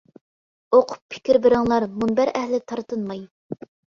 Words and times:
ئوقۇپ 0.77 1.13
پىكىر 1.15 1.39
بىرىڭلار، 1.43 1.85
مۇنبەر 2.01 2.31
ئەھلى 2.39 2.61
تار 2.71 2.83
تىنماي. 2.95 3.23